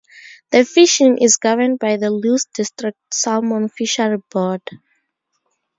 [0.49, 4.63] The fishing is governed by the Luce District Salmon Fishery Board.